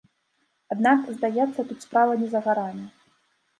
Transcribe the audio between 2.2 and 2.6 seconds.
не за